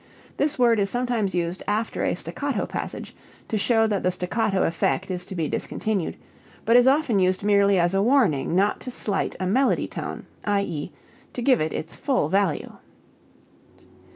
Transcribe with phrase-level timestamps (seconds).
[0.37, 3.15] This word is sometimes used after a staccato passage
[3.47, 6.17] to show that the staccato effect is to be discontinued,
[6.65, 10.91] but is often used merely as a warning not to slight a melody tone i.e.,
[11.33, 12.77] to give it its full value.